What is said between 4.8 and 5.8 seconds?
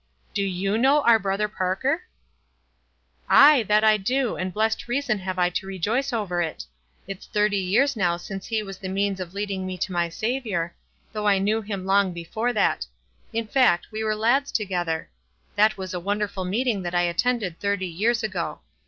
reason have I to